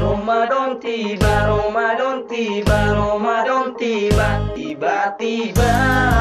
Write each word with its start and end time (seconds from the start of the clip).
Ramadan 0.00 0.80
tiba, 0.80 1.44
Ramadan 1.44 2.24
tiba, 2.24 2.96
Ramadan 2.96 3.76
tiba, 3.76 4.48
tiba-tiba 4.56 5.72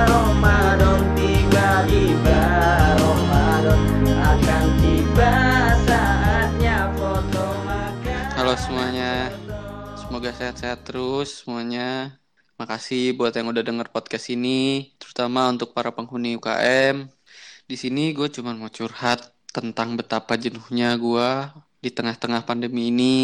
Ramadan 0.04 1.00
tiba, 1.16 1.88
tiba 1.88 2.42
Ramadan 3.00 3.80
akan 4.04 4.64
tiba 4.84 5.32
saatnya 5.88 6.92
foto 7.00 7.44
makan. 7.64 8.24
Halo 8.36 8.60
semuanya, 8.60 9.32
semoga 9.96 10.36
sehat-sehat 10.36 10.84
terus 10.84 11.48
semuanya. 11.48 12.20
Makasih 12.60 13.16
buat 13.16 13.32
yang 13.32 13.48
udah 13.48 13.64
denger 13.64 13.96
podcast 13.96 14.28
ini, 14.28 14.92
terutama 15.00 15.48
untuk 15.48 15.72
para 15.72 15.96
penghuni 15.96 16.36
UKM. 16.36 17.08
Di 17.64 17.80
sini 17.80 18.12
gue 18.12 18.28
cuma 18.28 18.52
mau 18.52 18.68
curhat 18.68 19.32
tentang 19.56 19.96
betapa 19.96 20.36
jenuhnya 20.36 21.00
gue 21.00 21.48
di 21.80 21.88
tengah-tengah 21.96 22.44
pandemi 22.44 22.92
ini 22.92 23.16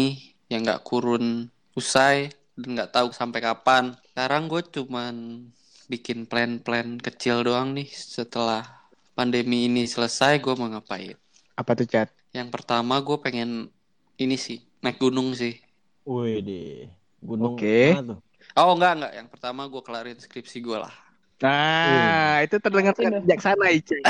yang 0.46 0.62
nggak 0.62 0.82
kurun 0.86 1.50
usai 1.74 2.30
dan 2.56 2.68
nggak 2.78 2.90
tahu 2.94 3.08
sampai 3.12 3.40
kapan. 3.42 3.94
Sekarang 4.12 4.48
gue 4.48 4.62
cuman 4.64 5.46
bikin 5.86 6.26
plan-plan 6.26 6.98
kecil 6.98 7.46
doang 7.46 7.76
nih 7.76 7.86
setelah 7.90 8.66
pandemi 9.14 9.70
ini 9.70 9.86
selesai 9.86 10.38
gue 10.42 10.54
mau 10.58 10.70
ngapain. 10.70 11.14
Apa 11.54 11.76
tuh 11.76 11.86
chat? 11.86 12.08
Yang 12.34 12.48
pertama 12.52 12.98
gue 13.00 13.16
pengen 13.20 13.70
ini 14.16 14.36
sih 14.36 14.62
naik 14.82 14.98
gunung 14.98 15.34
sih. 15.36 15.58
Wih 16.06 16.38
deh, 16.40 16.86
gunung 17.18 17.58
Oke. 17.58 17.92
tuh? 17.98 18.18
Oh 18.56 18.72
enggak 18.72 18.92
enggak, 18.96 19.12
yang 19.18 19.28
pertama 19.28 19.66
gue 19.66 19.82
kelarin 19.82 20.16
skripsi 20.16 20.62
gue 20.62 20.78
lah. 20.78 20.94
Nah, 21.36 22.40
itu 22.40 22.56
terdengar 22.56 22.96
sangat 22.96 23.20
bijaksana 23.26 23.68
Ice. 23.76 23.98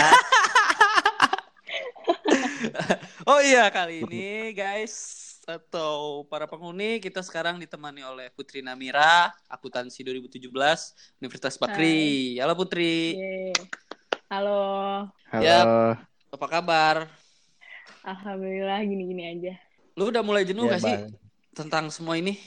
Oh 3.27 3.43
iya 3.43 3.67
kali 3.75 4.07
ini 4.07 4.55
guys 4.55 5.26
atau 5.47 6.27
para 6.27 6.51
penghuni 6.51 6.99
kita 6.99 7.23
sekarang 7.23 7.63
ditemani 7.63 8.03
oleh 8.03 8.27
Putri 8.35 8.67
Namira, 8.67 9.31
akuntansi 9.47 10.03
2017 10.03 10.51
Universitas 11.23 11.55
Bakri. 11.55 12.35
Halo 12.43 12.59
Putri, 12.59 13.15
Yeay. 13.15 13.55
Halo, 14.27 14.59
Halo. 15.31 15.43
Yap. 15.47 15.67
apa 16.35 16.47
kabar? 16.51 16.97
alhamdulillah 18.03 18.83
gini-gini 18.87 19.23
aja. 19.27 19.55
Lu 19.95 20.11
udah 20.11 20.23
mulai 20.23 20.43
jenuh 20.43 20.67
Ya, 20.67 20.79
gak 20.79 20.83
sih 20.83 20.95
Bang. 20.95 21.11
tentang 21.55 21.85
semua 21.91 22.19
ini? 22.19 22.39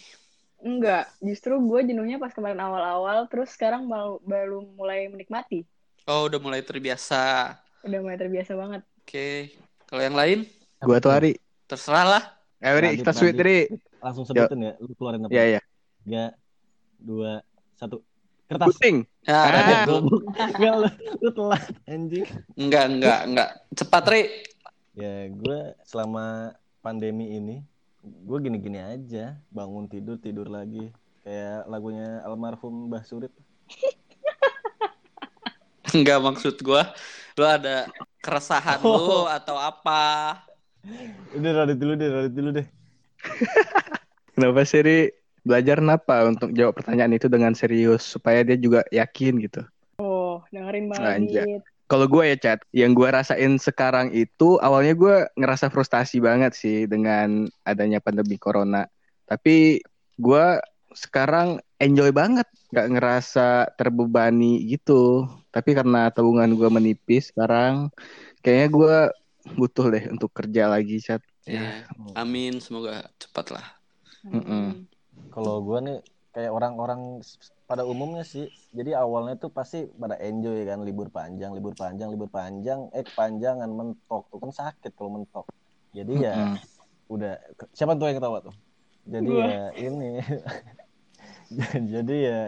Enggak, 0.60 1.08
justru 1.24 1.56
gue 1.56 1.82
jenuhnya 1.88 2.20
pas 2.20 2.36
kemarin 2.36 2.60
awal-awal, 2.60 3.28
terus 3.32 3.56
sekarang 3.56 3.88
baru, 3.88 4.20
baru 4.24 4.60
mulai 4.76 5.08
menikmati. 5.08 5.64
Oh 6.04 6.28
udah 6.28 6.40
mulai 6.40 6.64
terbiasa. 6.64 7.56
Udah 7.84 8.00
mulai 8.04 8.20
terbiasa 8.20 8.60
banget. 8.60 8.84
Oke, 9.04 9.56
kalau 9.88 10.04
yang 10.04 10.16
lain 10.20 10.40
Gua 10.84 11.00
tuh 11.00 11.12
Ari. 11.12 11.40
terserah 11.64 12.04
lah. 12.08 12.24
Eh, 12.60 12.72
Ri, 12.76 12.88
Nadit, 12.92 13.00
kita 13.00 13.12
sweet 13.16 13.36
Nadit. 13.40 13.48
Ri. 13.48 13.60
Langsung 14.04 14.24
sebutin 14.28 14.60
ya, 14.60 14.72
lu 14.80 14.92
keluarin 14.96 15.24
apa? 15.24 15.32
Iya, 15.32 15.44
iya. 15.48 15.62
Tiga, 16.04 16.26
dua, 17.00 17.32
satu. 17.76 18.04
Kertas. 18.46 18.68
Puting. 18.76 18.98
Ya, 19.24 19.38
Ah. 19.40 19.86
Enggak, 20.58 20.74
lu, 20.76 20.88
lu 21.22 21.30
telat, 21.32 21.64
anjing. 21.86 22.26
enggak 22.58 22.86
enggak 22.90 23.20
enggak. 23.30 23.50
Cepat 23.78 24.04
Ri. 24.10 24.22
Ya, 24.98 25.30
gue 25.30 25.60
selama 25.86 26.52
pandemi 26.82 27.38
ini, 27.38 27.62
gue 28.04 28.38
gini-gini 28.42 28.82
aja. 28.82 29.38
Bangun 29.54 29.86
tidur, 29.86 30.18
tidur 30.18 30.50
lagi. 30.50 30.90
Kayak 31.22 31.70
lagunya 31.70 32.26
almarhum 32.26 32.90
Mbah 32.90 33.06
Surit. 33.06 33.32
Enggak 35.90 36.20
maksud 36.22 36.56
gua 36.62 36.94
lu 37.34 37.46
ada 37.48 37.88
keresahan 38.20 38.78
lu 38.84 39.26
atau 39.26 39.56
apa? 39.58 40.38
Udah, 41.36 41.52
radit 41.64 41.78
dulu 41.78 41.94
deh, 42.00 42.10
radit 42.10 42.34
dulu 42.34 42.50
deh. 42.56 42.68
Kenapa 44.36 44.64
sih 44.64 44.82
Ri? 44.84 45.00
Belajar 45.40 45.80
kenapa 45.80 46.28
untuk 46.28 46.52
jawab 46.52 46.76
pertanyaan 46.76 47.16
itu 47.16 47.32
dengan 47.32 47.56
serius 47.56 48.04
supaya 48.04 48.44
dia 48.44 48.60
juga 48.60 48.84
yakin 48.92 49.40
gitu. 49.40 49.64
Oh, 49.98 50.44
dengerin 50.52 50.92
Bang 50.92 51.00
Anjay. 51.00 51.48
Adit. 51.48 51.64
Kalau 51.90 52.06
gue 52.06 52.22
ya 52.22 52.38
chat, 52.38 52.60
yang 52.70 52.94
gue 52.94 53.10
rasain 53.10 53.58
sekarang 53.58 54.14
itu 54.14 54.62
awalnya 54.62 54.94
gue 54.94 55.16
ngerasa 55.42 55.74
frustasi 55.74 56.22
banget 56.22 56.54
sih 56.54 56.86
dengan 56.86 57.50
adanya 57.66 57.98
pandemi 57.98 58.38
corona. 58.38 58.86
Tapi 59.26 59.82
gue 60.22 60.46
sekarang 60.94 61.58
enjoy 61.82 62.14
banget, 62.14 62.46
nggak 62.70 62.88
ngerasa 62.94 63.74
terbebani 63.74 64.70
gitu. 64.70 65.26
Tapi 65.50 65.74
karena 65.74 66.14
tabungan 66.14 66.54
gue 66.54 66.70
menipis 66.70 67.34
sekarang, 67.34 67.90
kayaknya 68.46 68.68
gue 68.70 68.98
butuh 69.58 69.86
deh 69.94 70.04
untuk 70.14 70.30
kerja 70.36 70.64
lagi 70.74 71.00
chat. 71.00 71.22
Ya, 71.48 71.88
amin 72.14 72.62
semoga 72.62 73.10
cepat 73.22 73.46
lah. 73.56 73.66
Mm-mm. 74.28 74.86
Kalau 75.34 75.62
gue 75.66 75.80
nih 75.88 75.98
kayak 76.36 76.52
orang-orang 76.54 77.02
pada 77.70 77.84
umumnya 77.86 78.24
sih. 78.26 78.46
Jadi 78.78 78.92
awalnya 78.94 79.34
tuh 79.42 79.50
pasti 79.50 79.78
pada 80.02 80.16
enjoy 80.22 80.62
kan 80.70 80.80
libur 80.86 81.10
panjang, 81.10 81.52
libur 81.58 81.74
panjang, 81.74 82.10
libur 82.14 82.30
panjang. 82.30 82.80
Eh 82.94 83.04
kepanjangan 83.08 83.70
mentok 83.70 84.24
tuh 84.30 84.38
kan 84.44 84.52
sakit 84.54 84.92
kalau 84.98 85.12
mentok. 85.18 85.46
Jadi 85.98 86.14
ya 86.26 86.36
Mm-mm. 86.36 86.60
udah 87.10 87.34
siapa 87.78 87.94
tuh 87.98 88.06
yang 88.10 88.18
ketawa 88.22 88.40
tuh? 88.46 88.56
Jadi 89.10 89.30
Gua. 89.30 89.46
ya 89.46 89.74
ini. 89.78 90.22
Jadi 91.94 92.16
ya 92.30 92.40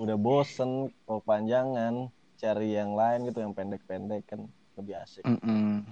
udah 0.00 0.16
bosen 0.16 0.70
kalau 1.04 1.20
panjangan 1.22 1.94
cari 2.40 2.72
yang 2.78 2.96
lain 2.96 3.28
gitu 3.28 3.38
yang 3.44 3.52
pendek-pendek 3.58 4.22
kan 4.30 4.40
lebih 4.78 4.96
asik. 5.02 5.26
Mm-mm. 5.26 5.40
Mm-mm. 5.44 5.84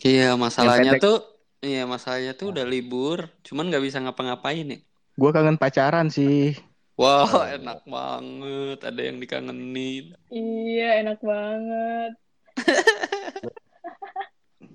Iya, 0.00 0.36
masalahnya 0.36 0.96
pendek. 0.96 1.02
tuh 1.02 1.18
iya 1.64 1.82
masalahnya 1.88 2.36
tuh 2.36 2.52
udah 2.54 2.62
libur, 2.62 3.26
cuman 3.42 3.72
nggak 3.72 3.82
bisa 3.82 3.98
ngapa-ngapain 3.98 4.66
ya. 4.68 4.78
Gue 5.16 5.30
kangen 5.32 5.56
pacaran 5.56 6.12
sih. 6.12 6.52
Wah, 6.96 7.24
Oh. 7.28 7.44
enak 7.44 7.84
banget. 7.84 8.78
Ada 8.84 9.00
yang 9.00 9.16
dikangenin. 9.18 10.16
Iya, 10.28 11.04
enak 11.04 11.18
banget. 11.20 12.12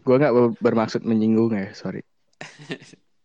Gue 0.01 0.15
nggak 0.17 0.33
ber- 0.33 0.57
bermaksud 0.59 1.01
menyinggung 1.01 1.53
ya, 1.53 1.73
sorry. 1.73 2.01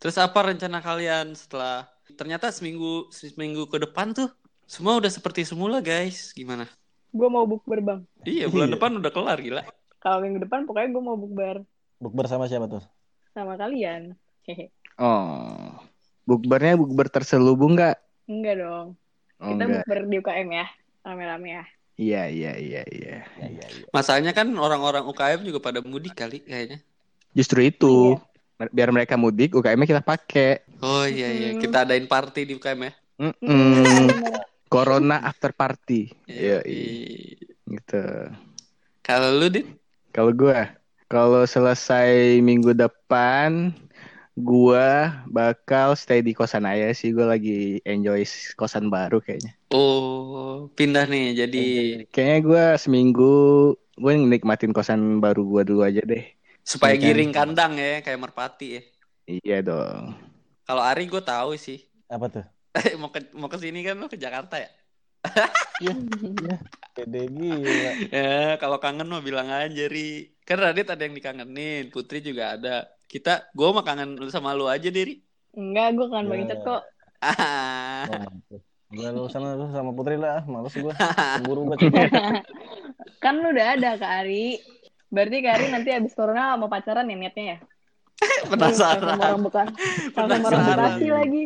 Terus 0.00 0.16
apa 0.16 0.38
rencana 0.40 0.80
kalian 0.80 1.36
setelah 1.36 1.84
ternyata 2.16 2.48
seminggu 2.50 3.10
seminggu 3.12 3.68
ke 3.68 3.78
depan 3.78 4.14
tuh 4.16 4.30
semua 4.64 4.96
udah 4.96 5.10
seperti 5.10 5.42
semula, 5.44 5.82
guys. 5.82 6.30
Gimana? 6.32 6.64
Gue 7.10 7.28
mau 7.28 7.44
bukber, 7.44 7.78
Bang. 7.80 8.00
Iya, 8.22 8.46
bulan 8.46 8.70
Iya. 8.70 8.74
depan 8.78 8.90
udah 8.96 9.10
kelar 9.10 9.38
gila. 9.38 9.62
Kalau 9.98 10.18
minggu 10.20 10.40
depan 10.40 10.64
pokoknya 10.64 10.88
gue 10.90 11.02
mau 11.02 11.14
bukber 11.14 11.56
Bukber 12.00 12.24
sama 12.24 12.48
siapa 12.48 12.64
tuh? 12.66 12.80
sama 13.30 13.54
kalian. 13.54 14.16
Oh, 14.98 15.70
bukbernya 16.24 16.74
bukber 16.74 17.06
terselubung 17.06 17.78
nggak? 17.78 17.94
Enggak 18.26 18.58
dong. 18.58 18.86
Oh, 19.38 19.46
Kita 19.46 19.62
enggak. 19.64 19.84
bukber 19.86 19.98
di 20.04 20.16
UKM 20.18 20.48
ya. 20.50 20.66
Rame-rame 21.00 21.48
ya. 21.52 21.64
Iya, 21.94 22.22
iya, 22.26 22.52
iya, 22.56 22.82
iya. 22.88 23.16
Ya 23.36 23.46
iya 23.46 23.66
iya. 23.70 23.86
Masalahnya 23.92 24.32
kan 24.32 24.50
orang-orang 24.56 25.04
UKM 25.04 25.44
juga 25.44 25.60
pada 25.60 25.78
mudik 25.78 26.16
kali 26.16 26.40
kayaknya. 26.40 26.80
Justru 27.30 27.62
itu, 27.62 28.16
biar 28.72 28.90
mereka 28.90 29.14
mudik, 29.14 29.52
UKM-nya 29.52 29.86
kita 29.86 30.02
pakai. 30.02 30.64
Oh 30.80 31.04
iya 31.04 31.28
iya, 31.30 31.48
kita 31.54 31.84
adain 31.84 32.08
party 32.08 32.48
di 32.48 32.52
UKM 32.56 32.80
ya. 32.82 32.92
Mm-mm. 33.20 34.39
Corona 34.70 35.18
after 35.26 35.50
party. 35.50 36.14
Iya, 36.30 36.62
gitu. 37.66 38.02
Kalau 39.02 39.34
lu 39.34 39.50
dit? 39.50 39.66
Kalau 40.14 40.30
gua, 40.30 40.70
kalau 41.10 41.42
selesai 41.42 42.38
minggu 42.38 42.74
depan, 42.78 43.74
gua 44.38 45.10
bakal 45.26 45.98
stay 45.98 46.22
di 46.22 46.30
kosan 46.38 46.70
aja 46.70 46.94
sih. 46.94 47.10
Gua 47.10 47.34
lagi 47.34 47.82
enjoy 47.82 48.22
kosan 48.54 48.86
baru 48.94 49.18
kayaknya. 49.18 49.58
Oh, 49.74 50.70
pindah 50.78 51.06
nih 51.10 51.26
jadi 51.46 51.64
Kayaknya 52.14 52.38
gua 52.46 52.64
seminggu 52.78 53.32
gue 54.00 54.12
nikmatin 54.16 54.72
kosan 54.72 55.20
baru 55.20 55.44
gua 55.44 55.62
dulu 55.66 55.82
aja 55.84 56.00
deh. 56.06 56.24
supaya 56.64 56.94
kan? 56.94 57.02
giring 57.02 57.32
kandang 57.34 57.72
ya 57.76 58.00
kayak 58.04 58.20
merpati 58.22 58.66
ya. 58.78 58.82
Iya 59.26 59.58
dong. 59.62 60.14
Kalau 60.66 60.82
Ari 60.82 61.04
gue 61.10 61.22
tahu 61.22 61.58
sih. 61.58 61.78
Apa 62.10 62.26
tuh? 62.30 62.59
mau 63.00 63.10
ke 63.10 63.20
mau 63.34 63.50
ke 63.50 63.58
sini 63.58 63.82
kan 63.82 63.98
lo 63.98 64.06
ke 64.06 64.18
Jakarta 64.18 64.58
ya? 64.58 64.70
Pede 66.96 67.22
gila. 67.28 67.92
Ya, 68.08 68.56
kalau 68.56 68.80
kangen 68.80 69.06
mah 69.06 69.22
bilang 69.22 69.52
aja, 69.52 69.84
Ri. 69.86 70.32
Kan 70.48 70.58
Radit 70.58 70.88
ada 70.88 71.02
yang 71.04 71.14
dikangenin, 71.14 71.92
Putri 71.92 72.24
juga 72.24 72.56
ada. 72.56 72.88
Kita, 73.04 73.50
gue 73.52 73.68
mah 73.68 73.84
kangen 73.84 74.16
sama 74.32 74.56
lu 74.56 74.66
aja, 74.66 74.88
Diri. 74.88 75.20
Enggak, 75.54 75.98
gue 75.98 76.06
kan 76.08 76.24
Bang 76.24 76.40
Ya. 76.40 76.46
Icat 76.46 76.60
kok. 76.62 76.82
Ah, 77.20 78.08
Oh. 78.08 78.60
Udah 78.90 79.10
lu 79.14 79.30
sana 79.30 79.54
lu 79.54 79.70
sama 79.70 79.94
Putri 79.94 80.18
lah, 80.18 80.42
males 80.50 80.74
gua. 80.74 80.90
Buru 81.46 81.70
gua. 81.70 81.78
kan 83.22 83.38
lu 83.38 83.54
udah 83.54 83.66
ada 83.78 83.94
Kak 83.94 84.12
Ari. 84.26 84.58
Berarti 85.14 85.36
Kak 85.46 85.52
Ari 85.54 85.66
nanti 85.70 85.90
abis 85.94 86.10
corona 86.10 86.58
mau 86.58 86.66
pacaran 86.66 87.06
ya 87.06 87.14
niatnya 87.14 87.44
ya? 87.54 87.58
Sama 88.18 88.50
penasaran. 88.50 89.14
orang 89.14 89.42
bukan. 89.46 89.66
Sama 90.10 90.34
orang. 90.42 90.62
Bekasi 90.66 91.06
lagi. 91.06 91.44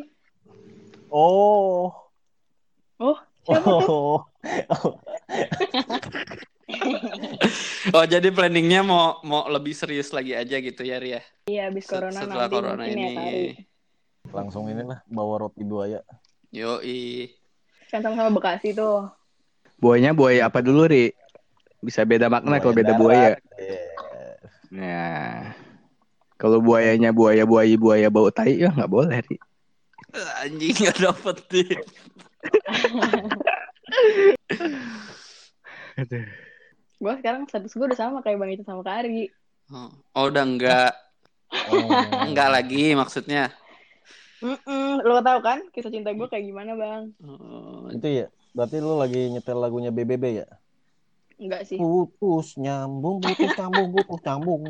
Oh. 1.14 1.94
Oh, 2.98 3.18
siapa 3.46 3.70
tuh? 3.78 4.18
Oh. 4.66 4.90
Oh 7.94 8.04
jadi 8.08 8.34
planningnya 8.34 8.82
mau 8.82 9.22
mau 9.22 9.46
lebih 9.46 9.76
serius 9.78 10.10
lagi 10.10 10.34
aja 10.34 10.58
gitu 10.58 10.82
ya 10.82 10.98
Ria? 10.98 11.22
Iya, 11.46 11.70
habis 11.70 11.86
Se- 11.86 11.94
corona 11.94 12.18
Setelah 12.18 12.50
nanti 12.50 12.54
corona 12.58 12.82
mungkin 12.82 12.98
ya 12.98 13.06
ini. 13.06 13.14
kali. 13.14 13.46
Langsung 14.34 14.64
inilah 14.66 14.98
bawa 15.06 15.46
roti 15.46 15.62
buaya. 15.62 16.00
Yoi. 16.50 17.30
Kan 17.92 18.02
sama-sama 18.02 18.34
Bekasi 18.34 18.74
tuh. 18.74 19.06
Buayanya 19.78 20.16
buaya 20.16 20.50
apa 20.50 20.64
dulu, 20.64 20.90
Ri? 20.90 21.14
Bisa 21.78 22.02
beda 22.02 22.26
makna 22.26 22.58
kalau 22.58 22.74
beda 22.74 22.90
darat. 22.90 22.98
buaya. 22.98 23.32
Iya. 23.54 23.82
Nah, 24.74 25.54
kalau 26.40 26.58
buayanya 26.58 27.14
buaya 27.14 27.46
buaya 27.46 27.76
buaya 27.78 28.08
bau 28.10 28.32
tai 28.34 28.58
ya 28.58 28.72
nggak 28.74 28.90
boleh, 28.90 29.22
Ri. 29.22 29.36
Anjing 30.14 30.76
gak 30.86 30.98
dapet 31.02 31.36
deh. 31.50 31.70
Gue 37.02 37.12
sekarang 37.20 37.42
status 37.50 37.74
gue 37.74 37.86
udah 37.90 37.98
sama 37.98 38.18
kayak 38.22 38.38
Bang 38.38 38.50
itu 38.54 38.64
sama 38.64 38.80
Kak 38.86 39.04
Ari. 39.04 39.28
Oh, 39.72 39.90
oh, 40.14 40.24
udah 40.30 40.44
enggak. 40.44 40.92
Oh. 41.70 41.88
Enggak 42.26 42.50
lagi 42.52 42.94
maksudnya. 42.94 43.50
Mm-mm, 44.44 45.00
lo 45.00 45.24
tau 45.24 45.40
kan 45.40 45.64
kisah 45.72 45.88
cinta 45.88 46.12
gue 46.12 46.28
kayak 46.28 46.44
gimana 46.44 46.76
Bang? 46.76 47.16
Oh, 47.24 47.88
Itu 47.88 48.06
ya. 48.06 48.26
Berarti 48.54 48.76
lu 48.78 49.00
lagi 49.00 49.32
nyetel 49.34 49.58
lagunya 49.58 49.90
BBB 49.90 50.44
ya? 50.44 50.48
Enggak 51.40 51.66
sih. 51.66 51.80
Putus 51.80 52.54
nyambung, 52.54 53.18
putus 53.18 53.50
nyambung, 53.58 53.88
putus 53.90 54.20
nyambung. 54.22 54.64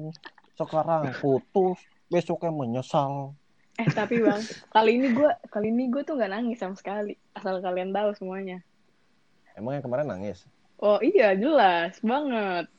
Sekarang 0.56 1.12
putus, 1.20 1.78
besoknya 2.08 2.50
menyesal. 2.54 3.36
Eh 3.74 3.88
tapi 3.90 4.22
Bang, 4.22 4.38
kali 4.70 5.02
ini 5.02 5.10
gue 5.10 5.30
kali 5.50 5.74
ini 5.74 5.90
gue 5.90 6.06
tuh 6.06 6.14
nggak 6.14 6.30
nangis 6.30 6.62
sama 6.62 6.78
sekali. 6.78 7.18
Asal 7.34 7.58
kalian 7.58 7.90
tahu 7.90 8.14
semuanya. 8.14 8.62
Emang 9.58 9.78
yang 9.78 9.84
kemarin 9.86 10.06
nangis? 10.06 10.46
Oh 10.78 11.02
iya 11.02 11.34
jelas 11.34 11.98
banget. 11.98 12.70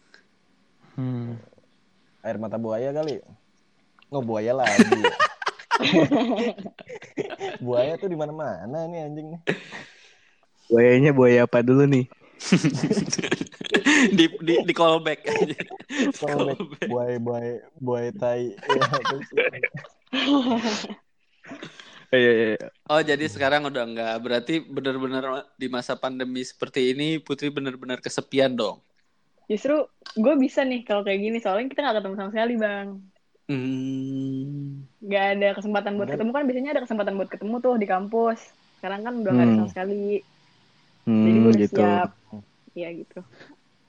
Hmm. 0.96 1.36
Air 2.24 2.40
mata 2.40 2.56
buaya 2.56 2.96
kali. 2.96 3.20
Oh 4.08 4.24
buaya 4.24 4.56
lagi. 4.56 5.04
buaya 7.66 8.00
tuh 8.00 8.08
di 8.08 8.16
mana-mana 8.16 8.88
nih 8.88 9.12
anjing 9.12 9.28
nih. 9.36 9.42
Buayanya 10.72 11.12
buaya 11.12 11.44
apa 11.44 11.60
dulu 11.60 11.84
nih? 11.92 12.08
di 14.18 14.26
di 14.44 14.54
di 14.64 14.74
callback 14.76 15.28
aja. 15.28 15.60
Callback. 16.24 16.88
Buaya 16.88 17.18
buaya 17.20 17.54
buaya 17.84 18.12
tai. 18.16 18.56
Ya? 18.56 18.80
Iya, 22.16 22.30
iya, 22.38 22.46
iya. 22.56 22.68
Oh 22.92 23.02
jadi 23.10 23.26
sekarang 23.34 23.62
udah 23.70 23.84
enggak. 23.88 24.14
Berarti 24.24 24.54
benar-benar 24.76 25.24
di 25.62 25.68
masa 25.76 25.94
pandemi 26.04 26.42
seperti 26.52 26.80
ini 26.96 27.04
Putri 27.26 27.48
benar-benar 27.58 28.00
kesepian 28.06 28.54
dong. 28.60 28.78
Justru 29.52 29.74
gue 30.24 30.34
bisa 30.44 30.62
nih 30.70 30.80
kalau 30.88 31.02
kayak 31.06 31.20
gini 31.26 31.38
soalnya 31.42 31.70
kita 31.72 31.82
nggak 31.84 31.98
ketemu 32.02 32.16
sama 32.18 32.32
sekali 32.34 32.54
Bang. 32.64 32.88
Hmm. 33.48 34.86
Nggak 35.06 35.26
ada 35.38 35.48
kesempatan 35.58 35.94
buat 35.98 36.10
Bener. 36.10 36.16
ketemu 36.18 36.32
kan 36.36 36.44
biasanya 36.48 36.72
ada 36.74 36.84
kesempatan 36.86 37.14
buat 37.20 37.30
ketemu 37.34 37.56
tuh 37.66 37.74
di 37.82 37.88
kampus. 37.94 38.40
Sekarang 38.78 39.02
kan 39.06 39.14
udah 39.22 39.32
nggak 39.36 39.46
ada 39.48 39.54
Hmm. 39.54 39.60
sama 39.60 39.70
sekali. 39.74 39.96
Jadi 41.22 41.38
Hmm, 41.38 41.44
gue 41.44 41.52
udah 41.54 41.64
gitu. 41.64 41.76
siap. 41.78 42.10
Iya 42.78 42.88
gitu. 43.00 43.20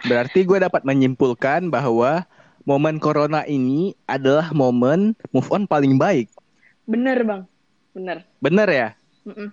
Berarti 0.07 0.39
gue 0.47 0.59
dapat 0.63 0.83
menyimpulkan 0.87 1.73
bahwa 1.73 2.23
momen 2.67 2.99
corona 2.99 3.47
ini 3.47 3.95
adalah 4.11 4.51
momen 4.51 5.15
move 5.31 5.49
on 5.55 5.65
paling 5.71 5.97
baik. 5.97 6.27
Bener 6.85 7.23
Bang. 7.23 7.43
Bener. 7.95 8.27
Bener 8.43 8.69
ya? 8.69 8.89
Mm-mm. 9.25 9.49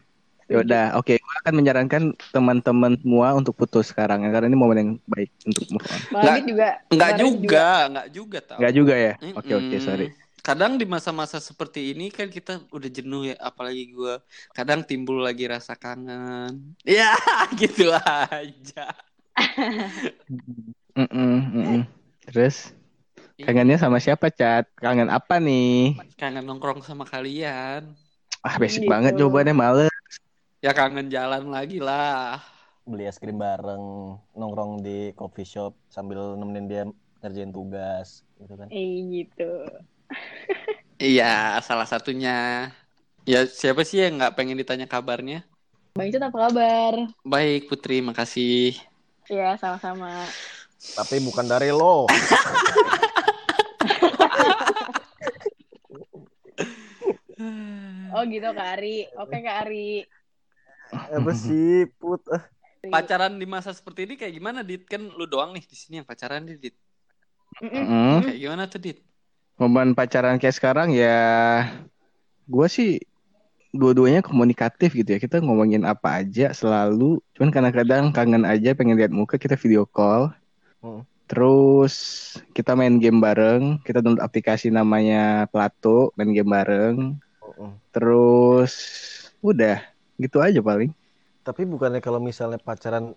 Ya 0.51 0.59
udah, 0.59 0.85
oke. 0.99 1.15
Gue 1.15 1.35
akan 1.45 1.53
menyarankan 1.55 2.03
teman-teman 2.35 2.99
semua 2.99 3.31
untuk 3.31 3.55
putus 3.55 3.89
sekarang 3.95 4.27
ya, 4.27 4.29
karena 4.29 4.51
ini 4.51 4.59
momen 4.59 4.77
yang 4.77 4.91
baik 5.07 5.31
untuk 5.47 5.63
move 5.71 5.87
on. 5.87 5.99
Adit 6.19 6.43
juga. 6.45 6.67
Adit 6.91 7.25
juga, 7.39 7.67
enggak 7.87 8.07
juga 8.11 8.39
tau. 8.43 8.57
Enggak 8.59 8.73
juga 8.75 8.93
ya? 8.99 9.13
Oke 9.39 9.53
oke, 9.55 9.75
Mm-mm. 9.77 9.79
sorry. 9.79 10.07
Kadang 10.43 10.75
di 10.75 10.83
masa-masa 10.83 11.39
seperti 11.39 11.95
ini 11.95 12.11
kan 12.11 12.27
kita 12.27 12.59
udah 12.67 12.89
jenuh 12.91 13.31
ya, 13.31 13.39
apalagi 13.39 13.95
gue. 13.95 14.19
Kadang 14.51 14.83
timbul 14.83 15.23
lagi 15.23 15.47
rasa 15.47 15.79
kangen. 15.79 16.75
Ya, 16.83 17.15
gitu 17.61 17.87
aja. 17.95 18.85
Mm-mm, 20.99 21.33
mm-mm. 21.55 21.81
Terus 22.27 22.75
Iya. 22.75 22.82
Kangennya 23.43 23.77
sama 23.77 23.97
siapa, 23.99 24.27
Cat? 24.29 24.65
Kangen 24.75 25.07
apa 25.07 25.37
nih? 25.37 25.99
Kangen 26.15 26.43
nongkrong 26.43 26.81
sama 26.81 27.03
kalian. 27.03 27.93
Ah, 28.43 28.55
basic 28.59 28.83
Gitu. 28.83 28.91
banget 28.91 29.15
jawabannya 29.15 29.55
males. 29.55 29.93
Ya 30.59 30.71
kangen 30.71 31.07
jalan 31.07 31.51
lagi 31.51 31.79
lah. 31.79 32.39
Beli 32.83 33.07
es 33.07 33.15
krim 33.15 33.39
bareng, 33.39 34.15
nongkrong 34.35 34.83
di 34.83 35.15
coffee 35.15 35.47
shop 35.47 35.71
sambil 35.87 36.35
nemenin 36.35 36.67
dia 36.67 36.83
ngerjain 37.23 37.51
tugas 37.51 38.27
gitu 38.35 38.53
kan. 38.59 38.67
Eh 38.67 38.99
gitu. 39.07 39.51
Iya, 40.99 41.59
salah 41.63 41.87
satunya. 41.87 42.67
Ya 43.23 43.47
siapa 43.47 43.87
sih 43.87 44.03
yang 44.03 44.19
nggak 44.19 44.35
pengen 44.35 44.59
ditanya 44.59 44.83
kabarnya? 44.83 45.47
Bang 45.95 46.11
Icut 46.11 46.19
apa 46.19 46.37
kabar? 46.49 46.93
Baik 47.23 47.71
Putri, 47.71 48.03
makasih. 48.03 48.75
Iya 49.31 49.55
sama-sama. 49.55 50.27
Tapi 50.95 51.23
bukan 51.23 51.47
dari 51.47 51.71
lo. 51.71 52.07
Oh 58.15 58.23
gitu 58.29 58.45
Kak 58.53 58.67
Ari. 58.77 59.09
Oke 59.17 59.37
Kak 59.41 59.57
Ari. 59.67 60.05
Apa 60.93 61.31
sih, 61.33 61.89
Put? 61.97 62.21
Ah, 62.29 62.45
Pacaran 62.83 63.39
di 63.39 63.47
masa 63.47 63.73
seperti 63.73 64.05
ini 64.05 64.13
kayak 64.19 64.33
gimana, 64.35 64.59
Dit? 64.61 64.85
Kan 64.85 65.09
lu 65.09 65.25
doang 65.25 65.55
nih 65.55 65.63
di 65.65 65.73
sini 65.73 66.03
yang 66.03 66.07
pacaran 66.07 66.45
nih, 66.45 66.59
Dit. 66.59 66.75
Mm-mm. 67.63 67.85
Mm. 67.85 68.17
Kayak 68.27 68.39
gimana 68.39 68.63
tuh, 68.69 68.79
Dit? 68.83 68.99
Momen 69.57 69.93
pacaran 69.93 70.37
kayak 70.41 70.57
sekarang 70.57 70.89
ya, 70.93 71.69
gue 72.49 72.67
sih 72.67 73.01
dua-duanya 73.73 74.21
komunikatif 74.21 74.93
gitu 74.93 75.17
ya. 75.17 75.19
Kita 75.21 75.41
ngomongin 75.41 75.87
apa 75.87 76.21
aja 76.21 76.53
selalu. 76.53 77.17
Cuman 77.33 77.49
kadang-kadang 77.49 78.13
kangen 78.13 78.45
aja 78.45 78.77
pengen 78.77 78.99
lihat 78.99 79.13
muka 79.13 79.41
kita 79.41 79.57
video 79.57 79.89
call. 79.89 80.29
Hmm. 80.83 81.01
Terus 81.25 81.95
kita 82.53 82.77
main 82.77 82.99
game 83.01 83.17
bareng. 83.23 83.79
Kita 83.81 84.03
download 84.03 84.21
aplikasi 84.21 84.69
namanya 84.69 85.49
Plato, 85.49 86.13
main 86.19 86.35
game 86.35 86.51
bareng. 86.51 87.17
Terus 87.93 88.73
udah 89.43 89.83
gitu 90.17 90.39
aja 90.39 90.59
paling. 90.63 90.91
Tapi 91.43 91.67
bukannya 91.67 91.99
kalau 91.99 92.23
misalnya 92.23 92.57
pacaran 92.57 93.11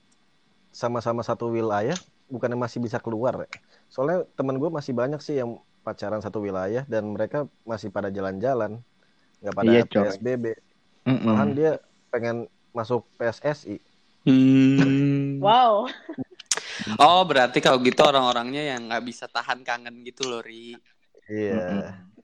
sama-sama 0.75 1.23
satu 1.23 1.49
wilayah, 1.49 1.95
bukannya 2.27 2.59
masih 2.59 2.83
bisa 2.83 2.99
keluar 2.99 3.47
ya? 3.47 3.49
Soalnya 3.87 4.27
temen 4.35 4.59
gue 4.59 4.69
masih 4.69 4.93
banyak 4.93 5.23
sih 5.23 5.39
yang 5.39 5.57
pacaran 5.87 6.19
satu 6.19 6.43
wilayah 6.43 6.83
dan 6.91 7.07
mereka 7.07 7.47
masih 7.63 7.95
pada 7.95 8.11
jalan-jalan, 8.11 8.83
nggak 9.39 9.55
pada 9.55 9.71
Iya. 9.71 9.83
PSBB. 9.87 10.45
Mm-mm. 11.07 11.23
Malahan 11.23 11.51
dia 11.55 11.73
pengen 12.11 12.51
masuk 12.75 13.07
PSSI. 13.15 13.79
Hmm. 14.27 15.39
Wow. 15.39 15.87
Oh, 16.99 17.23
berarti 17.23 17.63
kalau 17.63 17.79
gitu 17.79 18.03
orang-orangnya 18.03 18.75
yang 18.75 18.91
nggak 18.91 19.07
bisa 19.07 19.31
tahan 19.31 19.63
kangen 19.63 20.03
gitu 20.03 20.27
loh, 20.27 20.43
Ri. 20.43 20.75
Iya. 21.31 21.55
Mm-mm. 21.55 21.79
nggak 21.79 22.16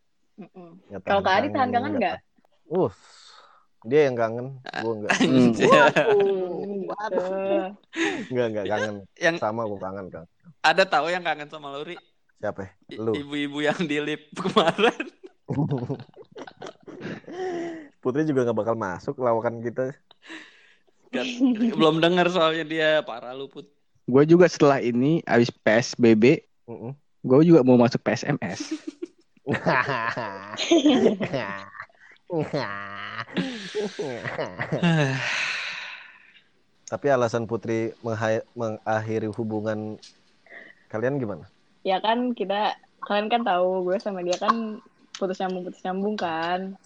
Kalau 1.05 1.21
Kak 1.21 1.35
Ari 1.43 1.49
tahan 1.53 1.71
kangen 1.71 1.93
nggak? 2.01 2.19
Uh, 2.73 2.89
dia 3.85 4.07
yang 4.09 4.17
kangen, 4.17 4.47
gue 4.63 4.93
nggak. 5.03 5.13
Hmm. 5.23 5.53
Gitu. 5.53 5.67
Nggak 8.31 8.47
nggak 8.53 8.67
kangen. 8.69 8.95
yang 9.19 9.37
Sama 9.41 9.65
gue 9.65 9.81
kangen 9.81 10.07
kan. 10.13 10.25
ada 10.63 10.85
tahu 10.87 11.11
yang 11.11 11.25
kangen 11.25 11.49
sama 11.51 11.73
lo, 11.73 11.83
Ri? 11.83 11.97
Siapa? 12.39 12.75
Lu. 12.95 13.15
Ibu-ibu 13.17 13.59
yang 13.65 13.81
di 13.87 13.99
lip 13.99 14.31
kemarin. 14.35 14.99
Putri 18.03 18.27
juga 18.27 18.47
nggak 18.47 18.59
bakal 18.59 18.75
masuk 18.77 19.19
lawakan 19.19 19.63
kita. 19.63 19.95
Kan, 21.13 21.27
belum 21.77 22.01
dengar 22.01 22.27
soalnya 22.33 22.65
dia 22.65 22.89
parah 23.05 23.37
lu 23.37 23.47
put. 23.47 23.69
Gue 24.09 24.25
juga 24.27 24.49
setelah 24.49 24.83
ini 24.83 25.23
abis 25.23 25.53
PSBB, 25.53 26.43
Mm-mm. 26.67 26.93
gue 27.23 27.39
juga 27.47 27.63
mau 27.63 27.79
masuk 27.79 28.03
PSMS. 28.03 28.61
Tapi 36.87 37.07
alasan 37.09 37.49
Putri 37.49 37.91
mengakhiri 38.55 39.27
hubungan 39.33 39.97
kalian 40.93 41.17
gimana? 41.19 41.49
Ya 41.83 41.99
kan 41.99 42.37
kita 42.37 42.77
kalian 43.03 43.27
kan 43.33 43.43
tahu 43.43 43.91
gue 43.91 43.99
sama 43.99 44.23
dia 44.23 44.39
kan 44.39 44.79
putus 45.19 45.41
nyambung 45.43 45.67
putus 45.67 45.83
nyambung 45.83 46.15
kan. 46.15 46.77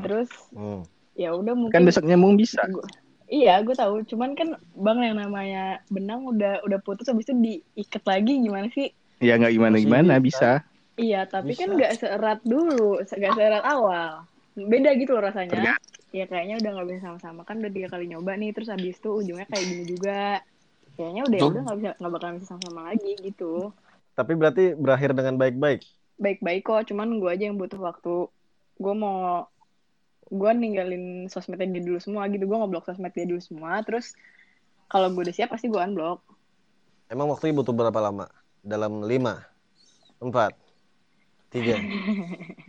Terus 0.00 0.30
Hmm. 0.54 0.86
ya 1.18 1.34
udah 1.36 1.52
mungkin 1.52 1.74
Kan 1.74 1.84
besok 1.84 2.06
nyambung 2.06 2.38
bisa. 2.38 2.62
Gua- 2.70 2.86
iya 3.28 3.60
gue 3.60 3.74
tahu 3.76 4.02
cuman 4.06 4.32
kan 4.38 4.54
bang 4.74 4.98
yang 5.04 5.16
namanya 5.18 5.82
benang 5.86 6.24
udah 6.26 6.62
udah 6.66 6.78
putus 6.82 7.06
habis 7.06 7.28
itu 7.28 7.34
diikat 7.36 8.02
lagi 8.02 8.42
gimana 8.42 8.66
sih 8.74 8.90
Ya 9.20 9.36
nggak 9.36 9.52
gimana-gimana 9.52 10.16
Masih 10.16 10.24
bisa. 10.32 10.50
Iya 11.00 11.24
tapi 11.24 11.56
kan 11.56 11.72
Bisa. 11.72 11.76
nggak 11.80 11.92
seerat 11.96 12.40
dulu 12.44 13.00
se- 13.08 13.16
nggak 13.16 13.34
seerat 13.34 13.64
awal. 13.64 14.28
Beda 14.54 14.92
gitu 14.94 15.16
loh 15.16 15.24
rasanya. 15.24 15.80
Ya 16.10 16.26
kayaknya 16.26 16.60
udah 16.60 16.70
nggak 16.76 16.86
bisa 16.90 17.00
sama-sama. 17.08 17.40
Kan 17.48 17.64
udah 17.64 17.72
tiga 17.72 17.88
kali 17.88 18.04
nyoba 18.10 18.36
nih 18.36 18.52
terus 18.52 18.68
habis 18.68 18.98
itu 18.98 19.10
ujungnya 19.10 19.46
kayak 19.48 19.64
gini 19.64 19.84
juga. 19.88 20.42
Kayaknya 20.98 21.22
udah 21.24 21.38
Tuh. 21.40 21.48
udah 21.54 21.62
nggak 21.64 21.78
bisa 21.80 21.90
nggak 21.96 22.12
bakalan 22.12 22.34
bisa 22.36 22.46
sama-sama 22.52 22.80
lagi 22.92 23.12
gitu. 23.24 23.72
Tapi 24.12 24.32
berarti 24.36 24.64
berakhir 24.76 25.16
dengan 25.16 25.40
baik-baik. 25.40 25.80
baik-baik 26.20 26.68
kok 26.68 26.84
cuman 26.92 27.16
gue 27.16 27.30
aja 27.32 27.48
yang 27.48 27.56
butuh 27.56 27.80
waktu. 27.80 28.28
Gue 28.76 28.94
mau 28.94 29.48
gue 30.28 30.50
ninggalin 30.52 31.26
sosmednya 31.32 31.80
dia 31.80 31.82
dulu 31.88 31.96
semua 31.96 32.28
gitu. 32.28 32.44
Gue 32.44 32.58
ngeblok 32.60 32.84
sosmed 32.84 33.16
dia 33.16 33.24
dulu 33.24 33.40
semua 33.40 33.80
terus 33.80 34.12
kalau 34.92 35.08
gue 35.14 35.24
udah 35.24 35.32
siap 35.32 35.48
pasti 35.48 35.72
gue 35.72 35.80
unblock. 35.80 36.20
Emang 37.08 37.30
waktunya 37.32 37.56
butuh 37.56 37.72
berapa 37.72 37.96
lama? 37.96 38.28
Dalam 38.60 39.00
lima, 39.08 39.40
empat, 40.20 40.52
tiga, 41.50 41.76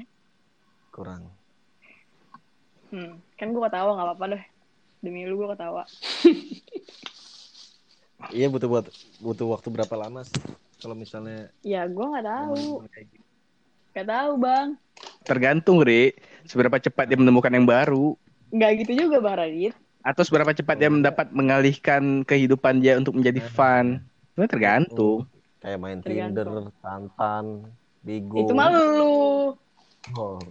kurang. 0.95 1.29
hmm. 2.89 3.13
kan 3.37 3.47
gue 3.49 3.61
ketawa 3.61 3.89
nggak 3.95 4.07
apa-apa 4.11 4.25
deh 4.33 4.43
demi 4.99 5.25
lu 5.25 5.37
gue 5.37 5.49
ketawa 5.53 5.83
Iya 8.29 8.53
butuh 8.53 8.69
buat 8.69 8.85
butuh 9.17 9.49
waktu 9.49 9.73
berapa 9.73 9.95
lama 9.97 10.21
sih? 10.21 10.37
Kalau 10.77 10.93
misalnya 10.93 11.49
ya 11.65 11.89
gue 11.89 12.05
nggak 12.05 12.21
tahu 12.21 12.85
gitu. 12.85 13.17
nggak 13.97 14.07
tahu 14.07 14.31
bang 14.37 14.67
Tergantung, 15.25 15.81
Ri. 15.81 16.13
Seberapa 16.45 16.77
cepat 16.77 17.09
dia 17.09 17.17
menemukan 17.17 17.49
yang 17.49 17.65
baru. 17.65 18.13
nggak 18.53 18.85
gitu 18.85 19.05
juga 19.07 19.17
bang 19.25 19.35
Radit 19.41 19.73
Atau 20.05 20.21
seberapa 20.21 20.53
cepat 20.53 20.75
dia 20.77 20.89
mendapat 20.93 21.33
mengalihkan 21.33 22.21
kehidupan 22.21 22.77
dia 22.77 22.93
untuk 22.97 23.17
menjadi 23.17 23.41
fun. 23.41 24.05
Itu 24.37 24.45
tergantung. 24.45 25.19
kayak 25.57 25.77
main 25.81 25.99
Tergantung. 26.01 26.45
Tinder, 26.45 26.73
Tantan, 26.81 27.45
Bigo. 28.01 28.41
itu 28.41 28.53
malu 28.53 28.79
lu 28.97 29.11
Oh, 30.17 30.41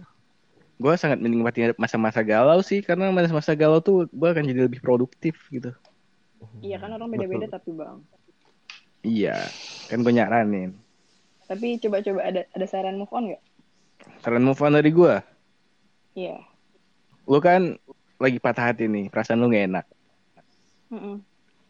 Gue 0.81 0.97
sangat 0.97 1.21
menikmati 1.21 1.75
masa-masa 1.77 2.23
galau 2.25 2.63
sih. 2.63 2.81
Karena 2.81 3.11
masa-masa 3.13 3.53
galau 3.53 3.77
tuh 3.77 4.09
gue 4.09 4.27
akan 4.27 4.41
jadi 4.41 4.65
lebih 4.65 4.81
produktif 4.81 5.37
gitu. 5.51 5.69
iya 6.59 6.81
kan 6.81 6.89
orang 6.89 7.05
beda-beda 7.07 7.45
tapi 7.47 7.69
bang 7.71 8.01
Iya. 9.01 9.37
Kan 9.87 10.01
gue 10.01 10.13
nyaranin. 10.13 10.73
tapi 11.45 11.75
coba-coba 11.77 12.23
ada 12.23 12.41
ada 12.49 12.63
saran 12.65 12.95
move 12.95 13.11
on 13.11 13.27
nggak 13.27 13.43
Saran 14.23 14.41
move 14.41 14.57
on 14.57 14.73
dari 14.73 14.89
gue. 14.89 15.15
iya 16.15 16.39
Lu 17.27 17.37
kan 17.37 17.75
lagi 18.17 18.39
patah 18.39 18.71
hati 18.71 18.87
nih. 18.87 19.11
Perasaan 19.11 19.37
lu 19.37 19.51
gak 19.51 19.67
enak. 19.67 19.85
Mm-mm. 20.89 21.19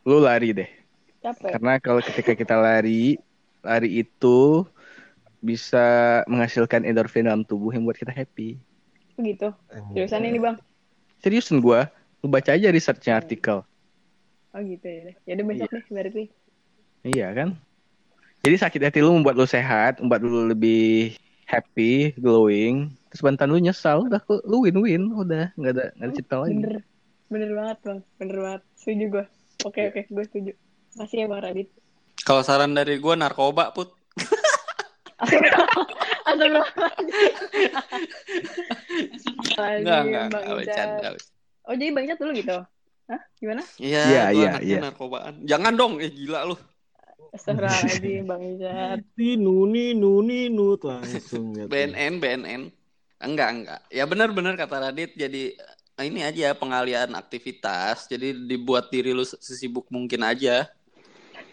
Lu 0.06 0.18
lari 0.22 0.54
deh. 0.54 0.70
capek 1.20 1.52
Karena 1.52 1.78
kalau 1.78 2.00
ketika 2.00 2.32
kita 2.32 2.56
lari, 2.56 3.18
lari 3.60 4.02
itu 4.02 4.64
bisa 5.42 6.22
menghasilkan 6.30 6.86
endorfin 6.86 7.26
dalam 7.26 7.42
tubuh 7.42 7.74
yang 7.74 7.84
buat 7.84 7.98
kita 7.98 8.14
happy. 8.14 8.62
gitu. 9.22 9.54
Jurusan 9.94 10.26
ini 10.26 10.42
bang? 10.42 10.58
Seriusan 11.22 11.62
gua, 11.62 11.90
lu 12.22 12.30
baca 12.30 12.54
aja 12.54 12.70
researchnya 12.74 13.18
artikel. 13.22 13.62
oh 14.52 14.62
gitu 14.62 14.86
ya 14.86 15.00
deh. 15.12 15.16
Ya 15.30 15.32
udah 15.38 15.46
besok 15.46 15.70
deh 15.70 15.84
berarti. 15.90 16.24
Iya 17.06 17.28
kan? 17.34 17.50
Jadi 18.42 18.56
sakit 18.58 18.82
hati 18.82 19.00
lu 19.06 19.14
membuat 19.14 19.38
lu 19.38 19.46
sehat, 19.46 20.02
membuat 20.02 20.26
lu 20.26 20.50
lebih 20.50 21.14
happy, 21.46 22.18
glowing. 22.18 22.90
Terus 23.14 23.22
bantan 23.22 23.54
lu 23.54 23.62
nyesal, 23.62 24.10
udah 24.10 24.22
lu- 24.50 24.66
win-win, 24.66 25.14
udah 25.14 25.54
nggak 25.54 25.74
ada 25.78 25.86
nggak 25.94 26.08
ada 26.10 26.14
cerita 26.18 26.36
lagi. 26.42 26.54
bener. 26.58 26.76
Bener 27.32 27.50
banget 27.56 27.78
bang. 27.86 28.00
Bener 28.20 28.38
banget. 28.42 28.62
Setuju 28.76 29.06
gue 29.08 29.26
oke 29.66 29.82
oke 29.94 30.02
gue 30.10 30.24
setuju. 30.26 30.52
Makasih 30.98 31.18
ya 31.22 31.26
bang 31.30 31.42
Radit. 31.46 31.70
Kalau 32.26 32.42
saran 32.42 32.74
dari 32.74 32.98
gue 32.98 33.14
narkoba 33.14 33.72
put. 33.72 34.01
Enggak 39.82 40.00
enggak 40.06 40.24
enggak 40.30 40.44
bercanda. 40.58 41.10
Oh 41.66 41.74
jadi 41.78 41.90
Bang 41.94 42.06
Icat 42.10 42.18
dulu 42.18 42.32
gitu? 42.34 42.58
Hah? 43.12 43.22
Gimana? 43.38 43.62
Iya, 43.78 44.04
Iya, 44.08 44.24
iya, 44.34 44.52
iya. 44.64 44.78
narkobaan. 44.82 45.44
Jangan 45.46 45.74
dong, 45.76 46.00
eh 46.02 46.10
gila 46.10 46.48
lu. 46.48 46.56
Astagfirullahaladzim 47.32 48.24
Bang 48.26 48.44
Icat. 48.58 49.00
Ninu, 49.20 49.70
ninu, 49.70 50.26
ninu, 50.26 50.76
langsung 50.82 51.54
gitu. 51.54 51.68
BNN, 51.70 52.18
BNN. 52.18 52.62
Enggak, 53.22 53.50
enggak. 53.54 53.82
Ya 53.94 54.04
benar-benar 54.10 54.58
kata 54.58 54.90
Radit 54.90 55.14
jadi 55.14 55.54
eh, 56.00 56.06
ini 56.08 56.26
aja 56.26 56.58
pengalian 56.58 57.14
aktivitas. 57.14 58.10
Jadi 58.10 58.34
dibuat 58.50 58.90
diri 58.90 59.14
lu 59.14 59.22
sesibuk 59.24 59.86
mungkin 59.94 60.26
aja. 60.26 60.66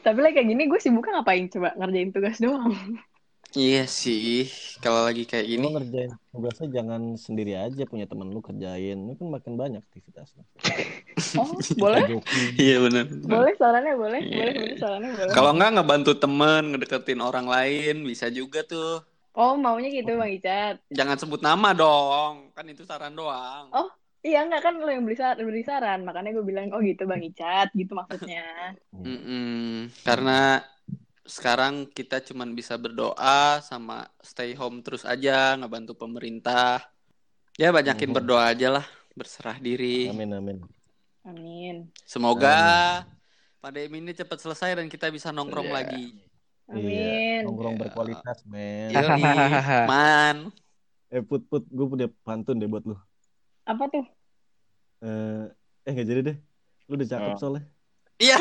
Tapi 0.01 0.19
like 0.25 0.39
kayak 0.39 0.49
gini 0.49 0.71
gue 0.71 0.81
sibuknya 0.81 1.21
ngapain 1.21 1.51
coba? 1.53 1.77
Ngerjain 1.77 2.11
tugas 2.15 2.39
doang. 2.41 2.73
Iya 3.57 3.89
sih, 3.89 4.45
kalau 4.85 5.09
lagi 5.09 5.25
kayak 5.25 5.49
Lu 5.49 5.53
gini. 5.57 5.67
ngerjain 5.73 6.13
tugasnya 6.37 6.69
jangan 6.69 7.17
sendiri 7.17 7.57
aja 7.57 7.83
punya 7.89 8.05
temen 8.05 8.29
lu 8.29 8.45
kerjain. 8.45 8.99
Lu 9.01 9.17
kan 9.17 9.29
makin 9.33 9.55
banyak 9.57 9.81
aktivitasnya. 9.89 10.45
Oh 11.35 11.51
boleh? 11.81 12.23
Iya 12.55 12.79
benar. 12.79 13.05
boleh 13.11 13.53
sarannya 13.59 13.95
boleh? 13.99 14.21
Iya. 14.23 14.37
Boleh 14.39 14.53
boleh 14.55 14.77
sarannya 14.79 15.11
boleh? 15.19 15.33
Kalau 15.35 15.51
enggak 15.51 15.71
ngebantu 15.75 16.13
temen, 16.15 16.63
ngedeketin 16.71 17.21
orang 17.25 17.47
lain, 17.51 18.07
bisa 18.07 18.31
juga 18.31 18.63
tuh. 18.63 19.03
Oh 19.35 19.59
maunya 19.59 19.91
gitu 19.91 20.15
Bang 20.15 20.31
Icat. 20.31 20.79
Jangan 20.95 21.17
sebut 21.19 21.43
nama 21.43 21.75
dong, 21.75 22.55
kan 22.55 22.65
itu 22.71 22.87
saran 22.87 23.19
doang. 23.19 23.73
Oh. 23.75 23.91
Iya 24.19 24.43
enggak 24.43 24.67
kan 24.67 24.75
lo 24.83 24.91
yang 24.91 25.07
beri 25.07 25.15
saran, 25.15 25.47
beri 25.47 25.63
saran. 25.63 26.03
Makanya 26.03 26.35
gue 26.35 26.43
bilang 26.43 26.75
oh 26.75 26.83
gitu 26.83 27.07
Bang 27.07 27.23
Icat 27.23 27.71
gitu 27.75 27.95
maksudnya. 27.95 28.75
Mm-mm. 28.91 29.95
Karena 30.03 30.59
sekarang 31.29 31.85
kita 31.87 32.25
cuman 32.25 32.57
bisa 32.57 32.75
berdoa 32.75 33.61
sama 33.61 34.09
stay 34.19 34.57
home 34.57 34.81
terus 34.81 35.05
aja, 35.05 35.55
ngebantu 35.55 35.93
pemerintah. 35.95 36.81
Ya 37.55 37.69
banyakin 37.69 38.09
Mhm. 38.09 38.17
berdoa 38.17 38.49
aja 38.49 38.69
lah, 38.73 38.87
berserah 39.13 39.61
diri. 39.61 40.09
Amin, 40.09 40.33
amin. 40.33 40.59
Amin. 41.23 41.77
Semoga 42.03 43.05
pandemi 43.61 44.01
ini 44.01 44.17
cepat 44.17 44.41
selesai 44.41 44.81
dan 44.81 44.89
kita 44.89 45.13
bisa 45.13 45.29
nongkrong 45.29 45.69
Iya. 45.69 45.77
lagi. 45.77 46.07
Amin. 46.67 46.89
Iya, 46.89 47.45
nongkrong 47.45 47.77
Iya. 47.77 47.83
berkualitas, 47.85 48.39
men. 48.45 48.89
Yoi, 48.97 49.03
man. 49.91 50.37
Eh, 51.09 51.21
put, 51.21 51.45
put, 51.45 51.65
gue 51.65 51.87
punya 51.87 52.09
pantun 52.23 52.57
deh 52.57 52.69
buat 52.69 52.85
lu. 52.85 52.97
Apa 53.65 53.85
tuh? 53.89 54.05
Eh, 55.01 55.45
eh 55.85 55.91
nggak 55.93 56.09
jadi 56.09 56.21
deh. 56.25 56.37
Lu 56.89 56.97
udah 56.97 57.09
cakep 57.09 57.33
Oh. 57.33 57.37
soalnya. 57.37 57.65
Iya. 58.17 58.37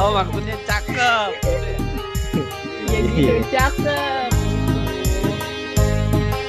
Oh 0.00 0.10
maksudnya 0.14 0.56
cakep. 0.66 1.30
Ya 2.90 2.98
gitu 3.06 3.20
Iya. 3.20 3.34
cakep. 3.48 4.30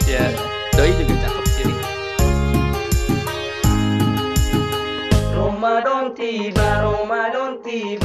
Ya, 0.09 0.25
doi 0.75 0.91
juga 0.97 1.15
cakep 1.23 1.45
sih. 1.55 1.65
Ramadan 5.31 6.11
tiba, 6.17 6.67
Ramadan 6.83 7.51
tiba 7.63 8.00